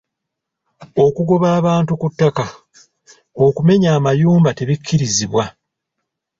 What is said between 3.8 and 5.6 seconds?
amayumba tebikkirizibwa.